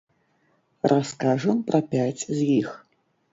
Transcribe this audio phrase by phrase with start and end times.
[0.91, 2.69] Раскажам пра пяць з іх.